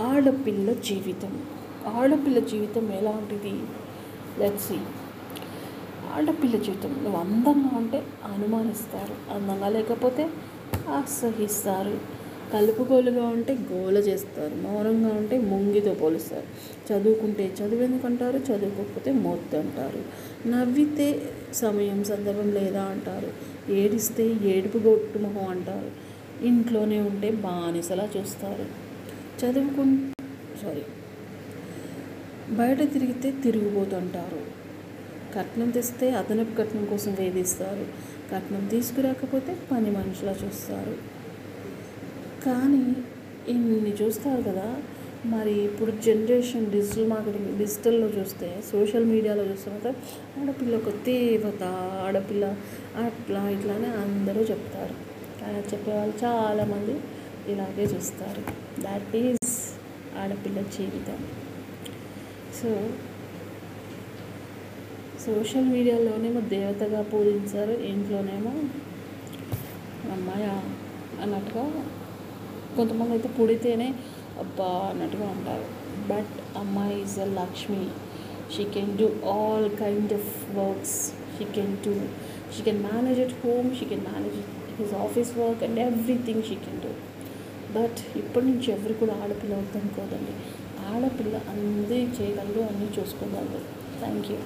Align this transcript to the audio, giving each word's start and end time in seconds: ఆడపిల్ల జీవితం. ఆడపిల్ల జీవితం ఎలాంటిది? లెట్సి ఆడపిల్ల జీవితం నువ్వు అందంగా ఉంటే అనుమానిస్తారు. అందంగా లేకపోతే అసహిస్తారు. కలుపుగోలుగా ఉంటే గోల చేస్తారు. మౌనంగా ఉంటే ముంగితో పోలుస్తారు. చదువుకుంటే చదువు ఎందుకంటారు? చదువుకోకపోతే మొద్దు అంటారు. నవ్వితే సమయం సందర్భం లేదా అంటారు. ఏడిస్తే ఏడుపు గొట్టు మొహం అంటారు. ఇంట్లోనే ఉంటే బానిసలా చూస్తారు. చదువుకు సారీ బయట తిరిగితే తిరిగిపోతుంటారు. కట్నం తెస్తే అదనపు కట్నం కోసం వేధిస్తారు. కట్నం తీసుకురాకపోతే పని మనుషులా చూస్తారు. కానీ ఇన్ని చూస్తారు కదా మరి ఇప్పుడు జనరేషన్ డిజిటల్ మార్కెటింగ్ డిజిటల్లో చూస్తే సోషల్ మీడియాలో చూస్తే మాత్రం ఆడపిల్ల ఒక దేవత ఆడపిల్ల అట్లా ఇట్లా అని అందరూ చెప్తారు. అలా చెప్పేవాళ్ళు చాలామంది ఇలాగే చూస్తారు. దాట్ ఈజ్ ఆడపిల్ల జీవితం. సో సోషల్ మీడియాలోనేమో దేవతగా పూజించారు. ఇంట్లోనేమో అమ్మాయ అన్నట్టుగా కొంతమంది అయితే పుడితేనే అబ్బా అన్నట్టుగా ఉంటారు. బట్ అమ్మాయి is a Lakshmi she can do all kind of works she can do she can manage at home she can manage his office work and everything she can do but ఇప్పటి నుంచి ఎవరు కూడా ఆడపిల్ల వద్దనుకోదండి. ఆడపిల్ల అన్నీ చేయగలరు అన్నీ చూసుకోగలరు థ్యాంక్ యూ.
ఆడపిల్ల 0.00 0.72
జీవితం. 0.72 1.42
ఆడపిల్ల 1.86 2.38
జీవితం 2.38 2.92
ఎలాంటిది? 2.92 3.62
లెట్సి 4.38 4.74
ఆడపిల్ల 6.14 6.56
జీవితం 6.56 7.00
నువ్వు 7.02 7.20
అందంగా 7.20 7.78
ఉంటే 7.78 8.02
అనుమానిస్తారు. 8.24 9.34
అందంగా 9.34 9.68
లేకపోతే 9.68 10.28
అసహిస్తారు. 10.96 11.98
కలుపుగోలుగా 12.52 13.24
ఉంటే 13.26 13.58
గోల 13.72 13.96
చేస్తారు. 13.96 14.54
మౌనంగా 14.54 15.08
ఉంటే 15.08 15.38
ముంగితో 15.38 15.94
పోలుస్తారు. 15.94 16.46
చదువుకుంటే 16.92 17.54
చదువు 17.62 17.82
ఎందుకంటారు? 17.82 18.38
చదువుకోకపోతే 18.38 19.12
మొద్దు 19.12 19.56
అంటారు. 19.56 20.04
నవ్వితే 20.48 21.22
సమయం 21.52 22.04
సందర్భం 22.04 22.50
లేదా 22.50 22.82
అంటారు. 22.82 23.32
ఏడిస్తే 23.72 24.24
ఏడుపు 24.42 24.78
గొట్టు 24.78 25.18
మొహం 25.18 25.48
అంటారు. 25.48 25.90
ఇంట్లోనే 26.44 27.00
ఉంటే 27.00 27.30
బానిసలా 27.30 28.08
చూస్తారు. 28.16 28.89
చదువుకు 29.40 29.84
సారీ 30.62 30.82
బయట 32.58 32.78
తిరిగితే 32.92 33.28
తిరిగిపోతుంటారు. 33.44 34.40
కట్నం 35.34 35.70
తెస్తే 35.70 36.10
అదనపు 36.10 36.62
కట్నం 36.62 36.84
కోసం 36.84 37.12
వేధిస్తారు. 37.12 37.84
కట్నం 38.32 38.66
తీసుకురాకపోతే 38.66 39.56
పని 39.70 39.90
మనుషులా 39.90 40.34
చూస్తారు. 40.44 40.94
కానీ 42.46 42.82
ఇన్ని 43.48 43.92
చూస్తారు 44.02 44.42
కదా 44.42 44.68
మరి 45.26 45.54
ఇప్పుడు 45.64 45.92
జనరేషన్ 46.06 46.66
డిజిటల్ 46.70 47.08
మార్కెటింగ్ 47.08 47.58
డిజిటల్లో 47.58 48.06
చూస్తే 48.06 48.62
సోషల్ 48.72 49.04
మీడియాలో 49.04 49.42
చూస్తే 49.42 49.70
మాత్రం 49.70 49.94
ఆడపిల్ల 50.40 50.76
ఒక 50.76 50.90
దేవత 51.06 51.62
ఆడపిల్ల 52.06 52.44
అట్లా 53.06 53.48
ఇట్లా 53.48 53.74
అని 53.74 53.86
అందరూ 53.86 54.40
చెప్తారు. 54.40 54.94
అలా 55.44 55.58
చెప్పేవాళ్ళు 55.72 56.14
చాలామంది 56.24 56.94
ఇలాగే 57.52 57.84
చూస్తారు. 57.92 58.42
దాట్ 58.86 59.16
ఈజ్ 59.22 59.54
ఆడపిల్ల 60.22 60.60
జీవితం. 60.76 61.20
సో 62.58 62.70
సోషల్ 65.26 65.70
మీడియాలోనేమో 65.74 66.40
దేవతగా 66.54 67.00
పూజించారు. 67.12 67.74
ఇంట్లోనేమో 67.92 68.52
అమ్మాయ 70.16 70.46
అన్నట్టుగా 71.22 71.64
కొంతమంది 72.76 73.12
అయితే 73.16 73.28
పుడితేనే 73.38 73.88
అబ్బా 74.42 74.68
అన్నట్టుగా 74.90 75.26
ఉంటారు. 75.36 75.66
బట్ 76.10 76.36
అమ్మాయి 76.58 76.94
is 77.02 77.18
a 77.20 77.28
Lakshmi 77.40 77.82
she 78.54 78.64
can 78.74 78.92
do 79.00 79.08
all 79.34 79.68
kind 79.82 80.12
of 80.18 80.30
works 80.58 80.98
she 81.36 81.44
can 81.56 81.76
do 81.86 81.94
she 82.54 82.62
can 82.68 82.80
manage 82.88 83.20
at 83.24 83.34
home 83.44 83.68
she 83.78 83.86
can 83.92 84.04
manage 84.12 84.38
his 84.78 84.94
office 85.04 85.30
work 85.38 85.62
and 85.66 85.80
everything 85.88 86.42
she 86.48 86.56
can 86.64 86.80
do 86.80 86.92
but 87.76 88.18
ఇప్పటి 88.18 88.46
నుంచి 88.46 88.72
ఎవరు 88.72 88.92
కూడా 88.92 89.14
ఆడపిల్ల 89.24 89.54
వద్దనుకోదండి. 89.54 90.34
ఆడపిల్ల 90.92 91.36
అన్నీ 91.48 92.00
చేయగలరు 92.20 92.60
అన్నీ 92.60 92.88
చూసుకోగలరు 92.98 93.62
థ్యాంక్ 94.00 94.30
యూ. 94.32 94.38